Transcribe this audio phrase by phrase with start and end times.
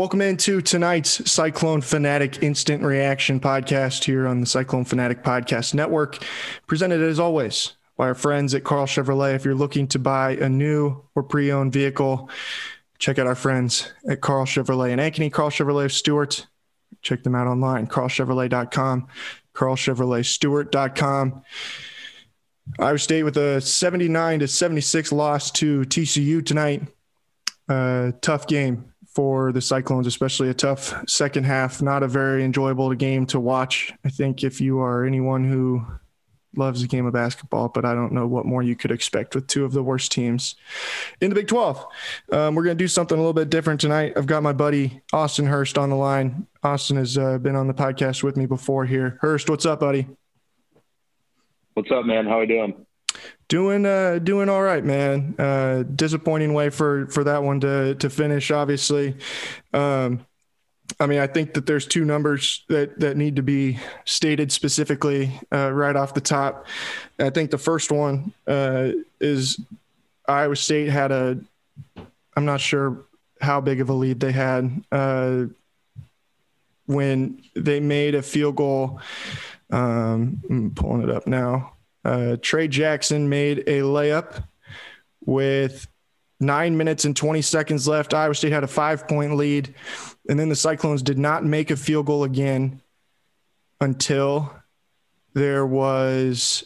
[0.00, 6.24] Welcome into tonight's Cyclone Fanatic Instant Reaction podcast here on the Cyclone Fanatic Podcast Network.
[6.66, 9.34] Presented as always by our friends at Karl Chevrolet.
[9.34, 12.30] If you're looking to buy a new or pre owned vehicle,
[12.98, 16.46] check out our friends at Karl Chevrolet and Ankeny, Karl Chevrolet of Stuart.
[17.02, 19.06] Check them out online, karlchevrolet.com,
[19.54, 21.42] karlchevroletstuart.com.
[22.78, 26.84] Iowa State with a 79 to 76 loss to TCU tonight.
[27.68, 31.82] Uh, tough game for the Cyclones, especially a tough second half.
[31.82, 33.92] Not a very enjoyable game to watch.
[34.04, 35.84] I think if you are anyone who
[36.56, 39.46] loves the game of basketball, but I don't know what more you could expect with
[39.46, 40.56] two of the worst teams
[41.20, 41.86] in the Big 12.
[42.32, 44.14] Um, we're going to do something a little bit different tonight.
[44.16, 46.46] I've got my buddy Austin Hurst on the line.
[46.62, 49.18] Austin has uh, been on the podcast with me before here.
[49.20, 50.08] Hurst, what's up, buddy?
[51.74, 52.26] What's up, man?
[52.26, 52.86] How are you doing?
[53.50, 55.34] Doing uh doing all right, man.
[55.36, 59.16] Uh disappointing way for for that one to to finish, obviously.
[59.74, 60.24] Um
[61.00, 65.32] I mean, I think that there's two numbers that that need to be stated specifically
[65.52, 66.66] uh, right off the top.
[67.18, 69.60] I think the first one uh, is
[70.28, 71.38] Iowa State had a.
[72.36, 73.04] I'm not sure
[73.40, 75.46] how big of a lead they had uh,
[76.86, 79.00] when they made a field goal.
[79.70, 81.72] Um, I'm pulling it up now.
[82.04, 84.44] Uh, Tre Jackson made a layup
[85.24, 85.86] with
[86.40, 88.14] nine minutes and 20 seconds left.
[88.14, 89.74] Iowa State had a five point lead.
[90.28, 92.80] And then the Cyclones did not make a field goal again
[93.80, 94.52] until
[95.34, 96.64] there was,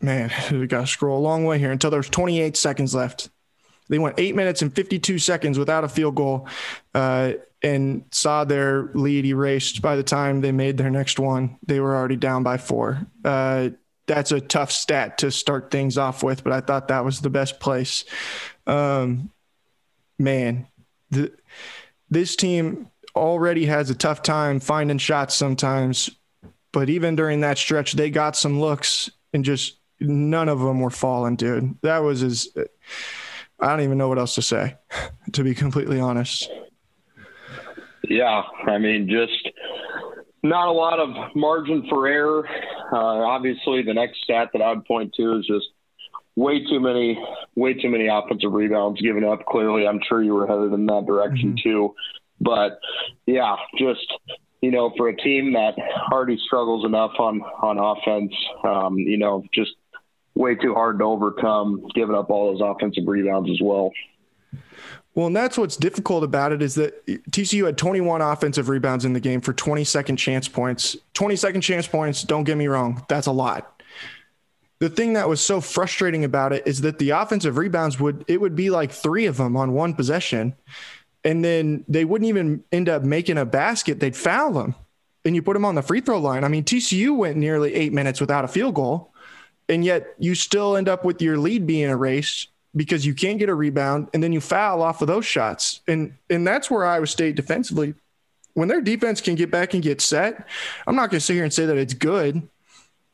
[0.00, 3.30] man, we got to scroll a long way here until there was 28 seconds left.
[3.88, 6.48] They went eight minutes and 52 seconds without a field goal
[6.94, 7.32] uh,
[7.62, 11.58] and saw their lead erased by the time they made their next one.
[11.66, 13.06] They were already down by four.
[13.24, 13.70] Uh,
[14.06, 17.30] that's a tough stat to start things off with, but I thought that was the
[17.30, 18.04] best place.
[18.66, 19.30] Um,
[20.18, 20.66] man,
[21.10, 21.32] the,
[22.10, 26.10] this team already has a tough time finding shots sometimes,
[26.72, 30.90] but even during that stretch, they got some looks and just none of them were
[30.90, 31.76] falling, dude.
[31.82, 32.48] That was as
[33.60, 34.76] I don't even know what else to say,
[35.32, 36.50] to be completely honest.
[38.08, 39.48] Yeah, I mean, just
[40.42, 42.48] not a lot of margin for error.
[42.92, 45.66] Uh, obviously, the next stat that I would point to is just
[46.36, 47.18] way too many,
[47.54, 49.46] way too many offensive rebounds given up.
[49.46, 51.68] Clearly, I'm sure you were headed in that direction mm-hmm.
[51.68, 51.94] too.
[52.40, 52.80] But
[53.26, 54.06] yeah, just
[54.60, 55.74] you know, for a team that
[56.12, 58.32] already struggles enough on on offense,
[58.64, 59.72] um, you know, just
[60.34, 63.90] way too hard to overcome, giving up all those offensive rebounds as well.
[65.14, 69.12] Well, and that's what's difficult about it is that TCU had 21 offensive rebounds in
[69.12, 70.96] the game for 20 second chance points.
[71.14, 73.82] 20 second chance points, don't get me wrong, that's a lot.
[74.78, 78.40] The thing that was so frustrating about it is that the offensive rebounds would it
[78.40, 80.54] would be like 3 of them on one possession
[81.24, 84.74] and then they wouldn't even end up making a basket, they'd foul them.
[85.24, 86.42] And you put them on the free throw line.
[86.42, 89.12] I mean, TCU went nearly 8 minutes without a field goal
[89.68, 93.48] and yet you still end up with your lead being erased because you can't get
[93.48, 95.80] a rebound and then you foul off of those shots.
[95.86, 97.94] And and that's where Iowa State defensively,
[98.54, 100.46] when their defense can get back and get set,
[100.86, 102.48] I'm not going to sit here and say that it's good,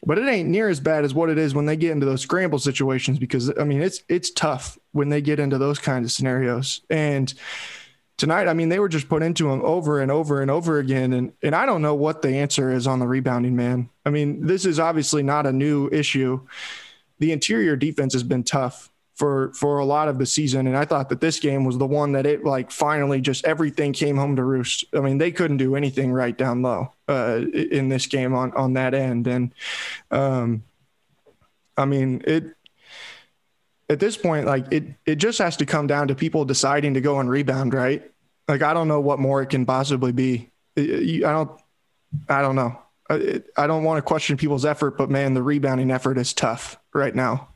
[0.05, 2.23] but it ain't near as bad as what it is when they get into those
[2.23, 6.13] scramble situations because I mean it's it's tough when they get into those kinds of
[6.13, 6.81] scenarios.
[6.89, 7.33] And
[8.17, 11.13] tonight, I mean, they were just put into them over and over and over again.
[11.13, 13.91] And and I don't know what the answer is on the rebounding, man.
[14.07, 16.47] I mean, this is obviously not a new issue.
[17.19, 20.69] The interior defense has been tough for for a lot of the season.
[20.69, 23.93] And i thought that this game was the one that it like finally just everything
[23.93, 24.85] came home to roost.
[24.95, 28.75] I mean they couldn't do anything right down low uh, in this game on on
[28.75, 29.27] that end.
[29.27, 29.53] And
[30.11, 30.63] um
[31.77, 32.45] i mean it
[33.91, 37.01] at this point like it it just has to come down to people deciding to
[37.01, 38.09] go and rebound right?
[38.47, 40.51] Like i don't know what more it can possibly be.
[40.77, 41.61] I don't
[42.29, 42.81] i don't know.
[43.11, 46.79] I, I don't want to question people's effort but man the rebounding effort is tough
[46.95, 47.49] right now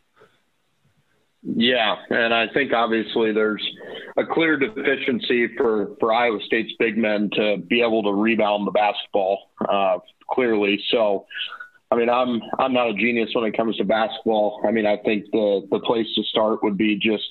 [1.42, 3.62] yeah, and I think obviously there's
[4.16, 8.70] a clear deficiency for, for Iowa State's big men to be able to rebound the
[8.70, 9.98] basketball uh,
[10.30, 10.80] clearly.
[10.90, 11.26] So,
[11.90, 14.60] I mean, I'm I'm not a genius when it comes to basketball.
[14.64, 17.28] I mean, I think the the place to start would be just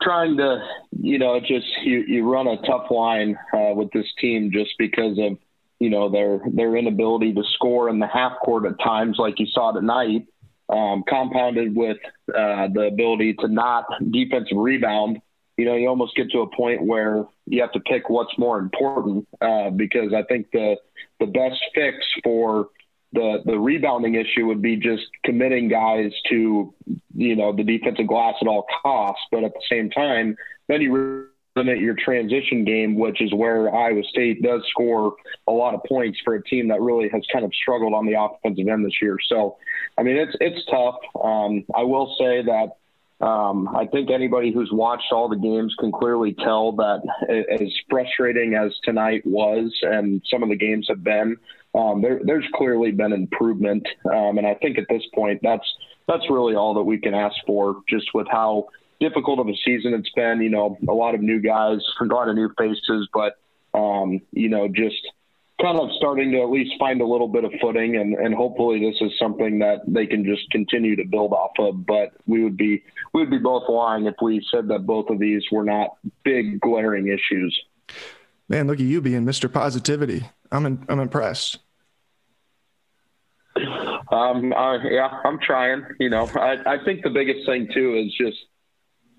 [0.00, 0.64] trying to,
[0.98, 5.18] you know, just you, you run a tough line uh, with this team just because
[5.18, 5.36] of
[5.80, 9.46] you know their their inability to score in the half court at times, like you
[9.52, 10.26] saw tonight
[10.68, 11.98] um, compounded with
[12.34, 15.20] uh, the ability to not defensive rebound,
[15.56, 18.58] you know, you almost get to a point where you have to pick what's more
[18.58, 20.76] important uh, because I think the
[21.20, 22.68] the best fix for
[23.12, 26.72] the the rebounding issue would be just committing guys to
[27.14, 30.36] you know the defensive glass at all costs, but at the same time,
[30.68, 31.27] then you
[31.58, 35.16] limit your transition game, which is where Iowa State does score
[35.46, 38.14] a lot of points for a team that really has kind of struggled on the
[38.20, 39.16] offensive end this year.
[39.28, 39.56] So,
[39.98, 40.96] I mean, it's it's tough.
[41.22, 42.68] Um, I will say that
[43.24, 47.02] um, I think anybody who's watched all the games can clearly tell that
[47.60, 51.36] as frustrating as tonight was, and some of the games have been,
[51.74, 53.86] um, there, there's clearly been improvement.
[54.06, 55.68] Um, and I think at this point, that's
[56.06, 58.68] that's really all that we can ask for, just with how
[59.00, 60.40] difficult of a season it's been.
[60.40, 63.38] You know, a lot of new guys, a lot of new faces, but
[63.74, 65.06] um, you know, just
[65.60, 68.78] kind of starting to at least find a little bit of footing and, and hopefully
[68.78, 71.84] this is something that they can just continue to build off of.
[71.84, 75.18] But we would be we would be both lying if we said that both of
[75.18, 77.58] these were not big glaring issues.
[78.48, 79.52] Man, look at you being Mr.
[79.52, 80.24] Positivity.
[80.50, 81.58] I'm in, I'm impressed.
[84.10, 85.84] Um, uh, yeah, I'm trying.
[85.98, 88.38] You know, I, I think the biggest thing too is just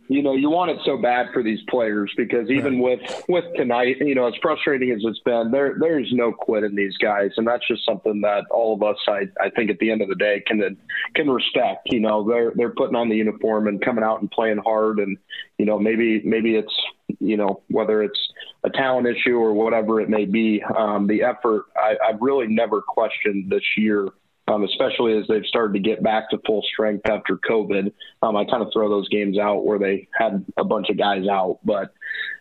[0.09, 2.99] you know, you want it so bad for these players because even right.
[2.99, 6.75] with with tonight, you know, as frustrating as it's been, there there's no quit in
[6.75, 9.91] these guys, and that's just something that all of us, I I think, at the
[9.91, 10.77] end of the day, can
[11.13, 11.89] can respect.
[11.91, 15.15] You know, they're they're putting on the uniform and coming out and playing hard, and
[15.59, 16.73] you know, maybe maybe it's
[17.19, 18.19] you know whether it's
[18.63, 22.81] a talent issue or whatever it may be, um, the effort I, I've really never
[22.81, 24.09] questioned this year
[24.49, 27.93] um, especially as they've started to get back to full strength after COVID.
[28.21, 31.27] Um, I kind of throw those games out where they had a bunch of guys
[31.27, 31.59] out.
[31.63, 31.93] But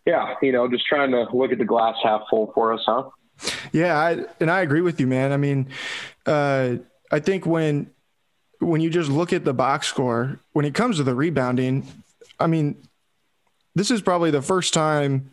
[0.06, 3.10] yeah, you know, just trying to look at the glass half full for us, huh?
[3.72, 5.32] Yeah, I, and I agree with you, man.
[5.32, 5.68] I mean,
[6.26, 6.76] uh,
[7.12, 7.90] I think when
[8.60, 11.86] when you just look at the box score, when it comes to the rebounding,
[12.40, 12.87] I mean,
[13.78, 15.30] this is probably the first time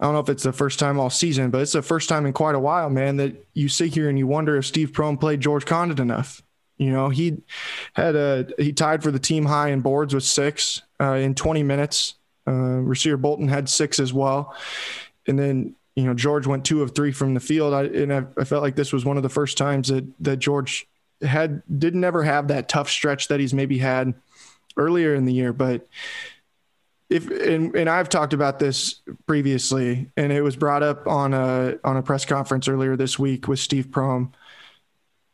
[0.00, 2.26] I don't know if it's the first time all season, but it's the first time
[2.26, 5.18] in quite a while, man, that you sit here and you wonder if Steve Prohm
[5.18, 6.42] played George Conditt enough.
[6.76, 7.38] You know, he
[7.94, 11.62] had a he tied for the team high in boards with six uh, in 20
[11.62, 12.14] minutes.
[12.46, 14.54] Uh, Rasir Bolton had six as well,
[15.26, 17.72] and then you know George went two of three from the field.
[17.72, 20.38] I, and I, I felt like this was one of the first times that that
[20.38, 20.86] George
[21.22, 24.12] had didn't ever have that tough stretch that he's maybe had
[24.76, 25.86] earlier in the year, but
[27.14, 31.76] if and, and I've talked about this previously, and it was brought up on a
[31.84, 34.32] on a press conference earlier this week with Steve Prohm.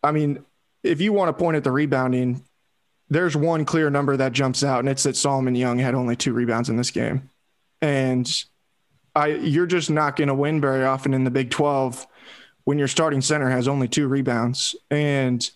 [0.02, 0.44] I mean,
[0.82, 2.44] if you want to point at the rebounding,
[3.08, 6.34] there's one clear number that jumps out, and it's that Solomon Young had only two
[6.34, 7.30] rebounds in this game,
[7.80, 8.30] and
[9.16, 12.06] I you're just not going to win very often in the Big Twelve
[12.64, 15.50] when your starting center has only two rebounds, and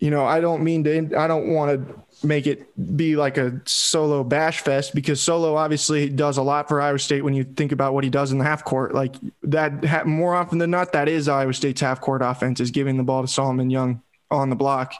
[0.00, 3.60] you know I don't mean to I don't want to make it be like a
[3.66, 7.72] solo bash fest because solo obviously does a lot for Iowa State when you think
[7.72, 8.94] about what he does in the half court.
[8.94, 12.96] Like that, more often than not, that is Iowa State's half court offense is giving
[12.96, 14.94] the ball to Solomon Young on the block,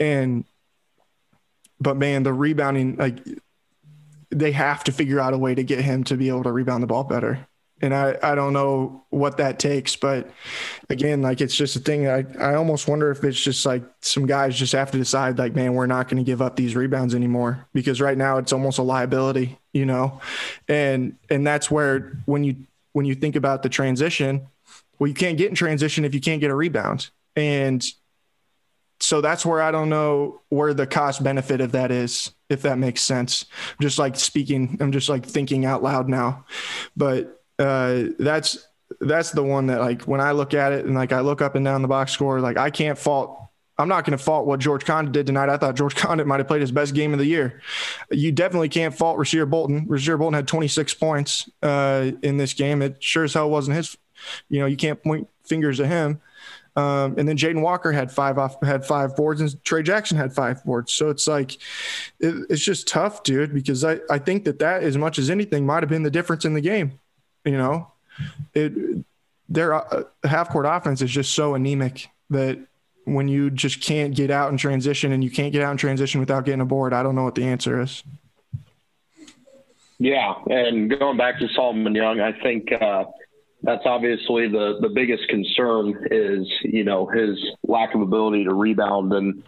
[0.00, 0.44] and
[1.80, 3.18] but man, the rebounding like
[4.30, 6.82] they have to figure out a way to get him to be able to rebound
[6.82, 7.46] the ball better
[7.82, 10.30] and I, I don't know what that takes, but
[10.88, 12.08] again, like it's just a thing.
[12.08, 15.54] I, I almost wonder if it's just like some guys just have to decide, like,
[15.54, 18.78] man, we're not going to give up these rebounds anymore because right now it's almost
[18.78, 20.20] a liability, you know,
[20.68, 22.56] and and that's where when you
[22.92, 24.46] when you think about the transition,
[24.98, 27.86] well, you can't get in transition if you can't get a rebound, and
[29.00, 32.78] so that's where I don't know where the cost benefit of that is, if that
[32.78, 33.44] makes sense.
[33.72, 36.46] I'm just like speaking, I'm just like thinking out loud now,
[36.96, 38.66] but uh, that's
[39.00, 41.54] that's the one that like when I look at it and like I look up
[41.54, 43.40] and down the box score, like I can't fault.
[43.78, 45.50] I'm not going to fault what George Conditt did tonight.
[45.50, 47.60] I thought George Conditt might have played his best game of the year.
[48.10, 49.86] You definitely can't fault Rasir Bolton.
[49.86, 52.80] Rasir Bolton had 26 points uh, in this game.
[52.80, 53.96] It sure as hell wasn't his.
[54.48, 56.22] You know, you can't point fingers at him.
[56.74, 60.34] Um, and then Jaden Walker had five off, had five boards, and Tre Jackson had
[60.34, 60.92] five boards.
[60.92, 61.54] So it's like,
[62.20, 63.54] it, it's just tough, dude.
[63.54, 66.44] Because I, I think that that as much as anything might have been the difference
[66.44, 66.98] in the game.
[67.46, 67.90] You know,
[68.54, 69.04] it
[69.48, 72.58] their uh, half court offense is just so anemic that
[73.04, 76.18] when you just can't get out and transition and you can't get out and transition
[76.18, 78.02] without getting a board, I don't know what the answer is.
[79.98, 83.04] Yeah, and going back to Solomon Young, I think uh,
[83.62, 89.12] that's obviously the the biggest concern is you know his lack of ability to rebound
[89.12, 89.42] and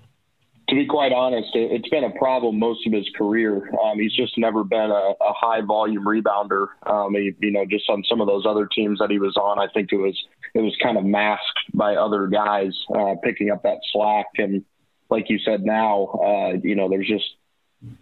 [0.68, 3.70] to be quite honest, it, has been a problem most of his career.
[3.82, 6.66] Um, he's just never been a, a high volume rebounder.
[6.86, 9.58] Um, he, you know, just on some of those other teams that he was on,
[9.58, 10.16] I think it was
[10.54, 14.26] it was kind of masked by other guys uh, picking up that slack.
[14.36, 14.64] And
[15.08, 17.24] like you said, now uh, you know there's just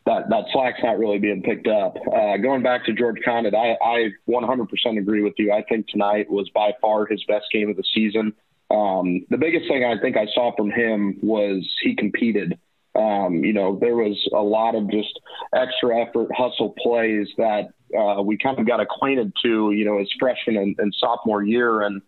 [0.07, 1.97] that that slack's not really being picked up.
[2.13, 5.53] Uh, going back to George Conditt, I, I 100% agree with you.
[5.53, 8.33] I think tonight was by far his best game of the season.
[8.71, 12.59] Um, the biggest thing I think I saw from him was he competed.
[12.95, 15.21] Um, you know, there was a lot of just
[15.55, 20.13] extra effort, hustle plays that uh, we kind of got acquainted to, you know, his
[20.19, 22.01] freshman and, and sophomore year, and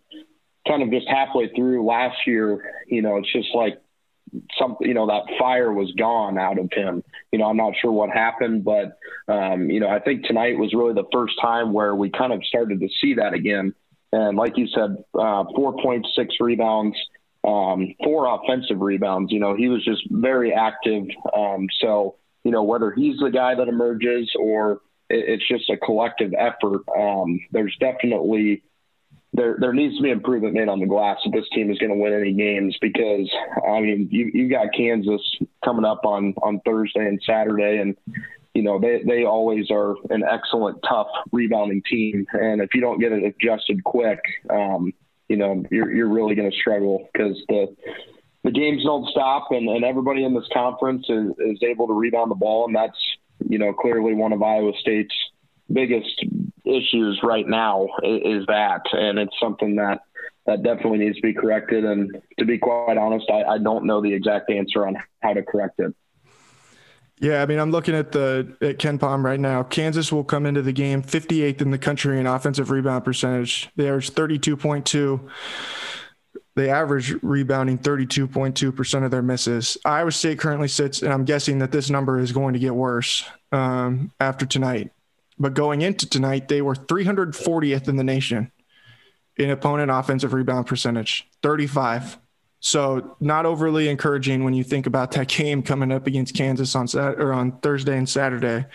[0.67, 3.81] kind of just halfway through last year, you know, it's just like
[4.59, 7.03] something, you know, that fire was gone out of him.
[7.31, 8.97] You know, I'm not sure what happened, but,
[9.27, 12.43] um, you know, I think tonight was really the first time where we kind of
[12.45, 13.73] started to see that again.
[14.11, 16.03] And like you said, uh, 4.6
[16.39, 16.97] rebounds,
[17.43, 19.31] um, four offensive rebounds.
[19.31, 21.05] You know, he was just very active.
[21.35, 25.77] Um, so, you know, whether he's the guy that emerges or it, it's just a
[25.77, 28.63] collective effort, um, there's definitely
[29.33, 31.91] there there needs to be improvement made on the glass if this team is going
[31.91, 33.29] to win any games because
[33.67, 35.21] I mean you you got Kansas
[35.63, 37.95] coming up on on Thursday and Saturday and
[38.59, 42.99] you know they they always are an excellent tough rebounding team and if you don't
[42.99, 44.91] get it adjusted quick um,
[45.29, 47.73] you know you're you're really going to struggle because the
[48.43, 52.29] the games don't stop and, and everybody in this conference is, is able to rebound
[52.29, 52.99] the ball and that's
[53.47, 55.15] you know clearly one of Iowa State's
[55.71, 56.25] biggest
[56.65, 60.01] issues right now is, is that, and it's something that
[60.45, 61.85] that definitely needs to be corrected.
[61.85, 65.43] And to be quite honest, I, I don't know the exact answer on how to
[65.43, 65.93] correct it.
[67.21, 69.61] Yeah, I mean, I'm looking at the at KenPom right now.
[69.63, 73.69] Kansas will come into the game 58th in the country in offensive rebound percentage.
[73.75, 75.29] They average 32.2.
[76.55, 79.77] They average rebounding 32.2% of their misses.
[79.83, 83.23] Iowa State currently sits, and I'm guessing that this number is going to get worse
[83.51, 84.91] um, after tonight.
[85.37, 88.51] But going into tonight, they were 340th in the nation
[89.37, 92.17] in opponent offensive rebound percentage, 35.
[92.59, 96.87] So not overly encouraging when you think about that game coming up against Kansas on
[96.87, 98.65] Sat or on Thursday and Saturday.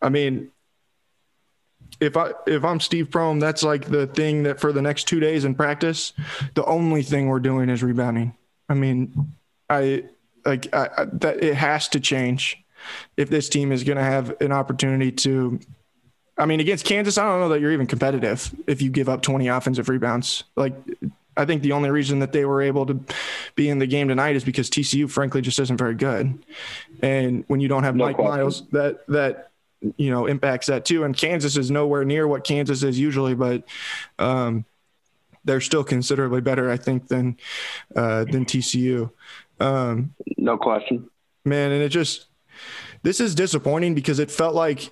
[0.00, 0.50] I mean,
[2.00, 5.20] if I if I'm Steve Prohm, that's like the thing that for the next two
[5.20, 6.12] days in practice,
[6.54, 8.36] the only thing we're doing is rebounding.
[8.68, 9.32] I mean,
[9.70, 10.04] I
[10.44, 12.58] like I, that it has to change
[13.16, 15.60] if this team is going to have an opportunity to
[16.38, 19.22] I mean, against Kansas, I don't know that you're even competitive if you give up
[19.22, 20.44] 20 offensive rebounds.
[20.56, 20.74] Like,
[21.36, 23.00] I think the only reason that they were able to
[23.54, 26.44] be in the game tonight is because TCU, frankly, just isn't very good.
[27.02, 28.36] And when you don't have no Mike question.
[28.36, 29.50] Miles, that that
[29.96, 31.04] you know impacts that too.
[31.04, 33.64] And Kansas is nowhere near what Kansas is usually, but
[34.18, 34.64] um,
[35.44, 37.36] they're still considerably better, I think, than
[37.96, 39.10] uh, than TCU.
[39.60, 41.08] Um, no question,
[41.44, 41.72] man.
[41.72, 42.26] And it just
[43.02, 44.90] this is disappointing because it felt like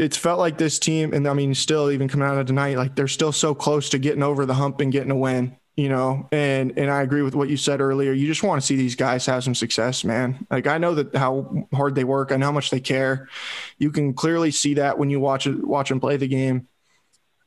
[0.00, 2.96] it's felt like this team, and I mean, still even coming out of tonight, like
[2.96, 5.56] they're still so close to getting over the hump and getting a win.
[5.76, 8.12] You know, and and I agree with what you said earlier.
[8.12, 10.46] You just want to see these guys have some success, man.
[10.50, 13.28] Like I know that how hard they work, and how much they care.
[13.78, 16.66] You can clearly see that when you watch watch them play the game.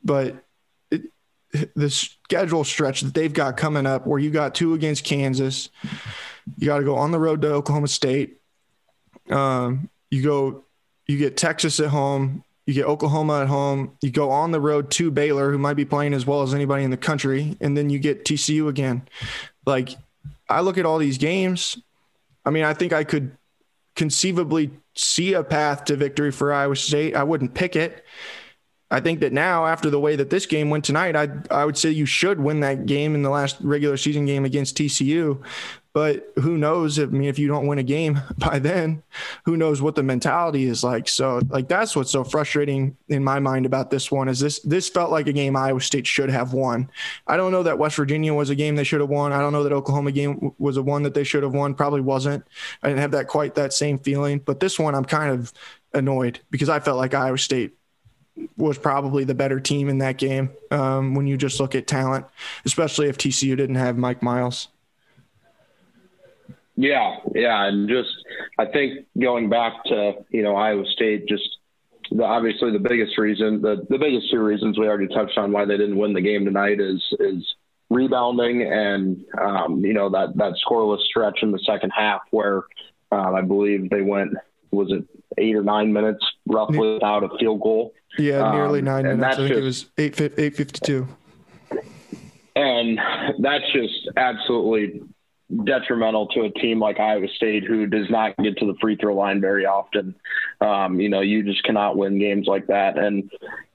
[0.03, 0.43] But
[0.91, 1.01] it,
[1.75, 5.69] the schedule stretch that they've got coming up, where you got two against Kansas,
[6.57, 8.39] you got to go on the road to Oklahoma State.
[9.29, 10.62] Um, you go
[11.07, 14.89] you get Texas at home, you get Oklahoma at home, you go on the road
[14.91, 17.89] to Baylor, who might be playing as well as anybody in the country, and then
[17.89, 19.07] you get TCU again.
[19.65, 19.89] Like,
[20.49, 21.77] I look at all these games.
[22.45, 23.35] I mean, I think I could
[23.95, 27.15] conceivably see a path to victory for Iowa State.
[27.15, 28.03] I wouldn't pick it.
[28.91, 31.77] I think that now, after the way that this game went tonight, I I would
[31.77, 35.41] say you should win that game in the last regular season game against TCU.
[35.93, 36.97] But who knows?
[36.97, 39.03] I mean, if you don't win a game by then,
[39.45, 41.07] who knows what the mentality is like?
[41.07, 44.89] So, like that's what's so frustrating in my mind about this one is this this
[44.89, 46.89] felt like a game Iowa State should have won.
[47.27, 49.31] I don't know that West Virginia was a game they should have won.
[49.31, 51.75] I don't know that Oklahoma game was a one that they should have won.
[51.75, 52.43] Probably wasn't.
[52.81, 54.39] I didn't have that quite that same feeling.
[54.39, 55.53] But this one, I'm kind of
[55.93, 57.77] annoyed because I felt like Iowa State
[58.57, 62.25] was probably the better team in that game um, when you just look at talent,
[62.65, 64.69] especially if TCU didn't have Mike Miles.
[66.75, 68.09] Yeah, yeah, and just
[68.57, 71.57] I think going back to you know Iowa State, just
[72.11, 75.65] the, obviously the biggest reason, the the biggest two reasons we already touched on why
[75.65, 77.55] they didn't win the game tonight is is
[77.89, 82.63] rebounding and um, you know that that scoreless stretch in the second half where
[83.11, 84.33] um, I believe they went
[84.71, 85.03] was it
[85.37, 87.93] eight or nine minutes roughly without a field goal.
[88.17, 89.25] Yeah, nearly um, nine minutes.
[89.25, 91.07] I think just, it was eight eight fifty two.
[92.55, 92.99] And
[93.39, 95.01] that's just absolutely
[95.65, 99.15] detrimental to a team like Iowa State, who does not get to the free throw
[99.15, 100.15] line very often.
[100.61, 102.97] Um, you know, you just cannot win games like that.
[102.97, 103.29] And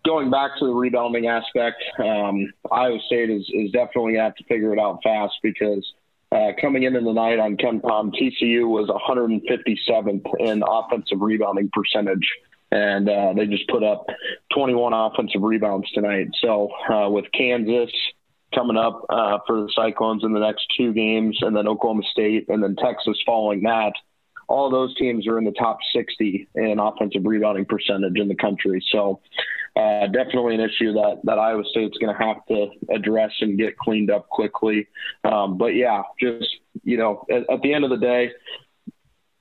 [0.04, 4.34] going back to the rebounding aspect, um, Iowa State is, is definitely going to have
[4.36, 5.84] to figure it out fast because
[6.32, 12.28] uh, coming into the night on KenPom, TCU was 157th in offensive rebounding percentage.
[12.70, 14.06] And uh, they just put up
[14.54, 16.28] 21 offensive rebounds tonight.
[16.42, 17.90] So uh, with Kansas,
[18.54, 22.46] coming up uh, for the Cyclones in the next two games, and then Oklahoma State,
[22.48, 23.92] and then Texas following that.
[24.48, 28.82] all those teams are in the top 60 in offensive rebounding percentage in the country.
[28.90, 29.20] So
[29.76, 33.76] uh, definitely an issue that that Iowa State's going to have to address and get
[33.76, 34.88] cleaned up quickly.
[35.24, 36.48] Um, but yeah, just
[36.82, 38.32] you know, at, at the end of the day,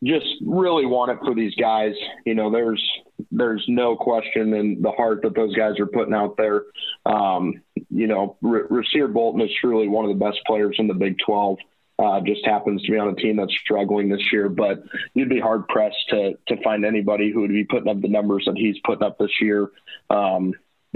[0.03, 1.93] just really want it for these guys.
[2.25, 2.83] You know, there's
[3.31, 6.63] there's no question in the heart that those guys are putting out there.
[7.05, 11.17] Um, you know, Rasir Bolton is truly one of the best players in the Big
[11.25, 11.57] 12.
[11.99, 14.83] Uh, just happens to be on a team that's struggling this year, but
[15.15, 18.43] you'd be hard pressed to to find anybody who would be putting up the numbers
[18.45, 19.71] that he's putting up this year.
[20.11, 20.53] Um,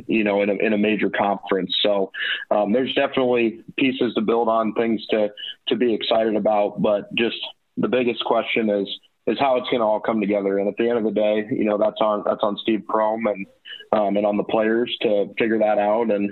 [0.07, 1.75] you know, in a, in a major conference.
[1.81, 2.11] So
[2.49, 5.29] um, there's definitely pieces to build on, things to
[5.69, 6.81] to be excited about.
[6.81, 7.37] But just
[7.77, 8.87] the biggest question is
[9.27, 10.57] is how it's going to all come together.
[10.57, 13.23] And at the end of the day, you know, that's on that's on Steve Prohm
[13.29, 13.45] and
[13.91, 16.31] um, and on the players to figure that out and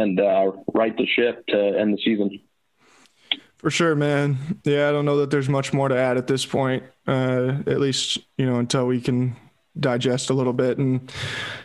[0.00, 2.40] and uh, right the ship to end the season.
[3.58, 4.38] For sure, man.
[4.64, 6.82] Yeah, I don't know that there's much more to add at this point.
[7.06, 9.36] Uh, at least you know until we can
[9.78, 11.10] digest a little bit and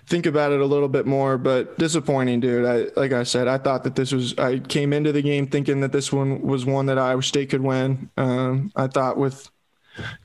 [0.06, 1.38] think about it a little bit more.
[1.38, 2.66] But disappointing, dude.
[2.66, 4.38] I like I said, I thought that this was.
[4.38, 7.62] I came into the game thinking that this one was one that Iowa State could
[7.62, 8.10] win.
[8.18, 9.50] Um, I thought with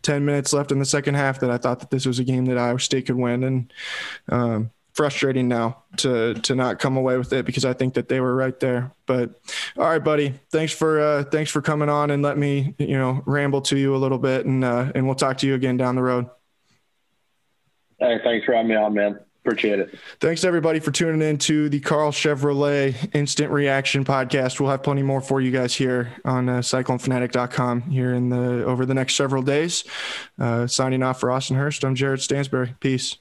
[0.02, 2.46] 10 minutes left in the second half that I thought that this was a game
[2.46, 3.44] that Iowa State could win.
[3.44, 3.72] And
[4.28, 8.20] um, frustrating now to to not come away with it because I think that they
[8.20, 8.92] were right there.
[9.06, 9.30] But
[9.78, 13.22] all right, buddy, thanks for uh, thanks for coming on and let me you know
[13.24, 15.94] ramble to you a little bit, and uh, and we'll talk to you again down
[15.94, 16.28] the road.
[17.98, 19.18] Hey, thanks for having me on, man.
[19.42, 19.98] Appreciate it.
[20.20, 24.60] Thanks everybody for tuning in to the Karl Chevrolet Instant Reaction Podcast.
[24.60, 28.84] We'll have plenty more for you guys here on uh, CycloneFanatic.com here in the over
[28.84, 29.82] the next several days.
[30.38, 32.74] Uh, signing off for Austin Hurst, I'm Jared Stansbury.
[32.80, 33.16] Peace.